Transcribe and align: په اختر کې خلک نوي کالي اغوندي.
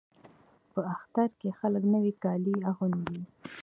په 0.73 0.79
اختر 0.93 1.29
کې 1.39 1.49
خلک 1.59 1.83
نوي 1.93 2.13
کالي 2.23 2.55
اغوندي. 2.69 3.21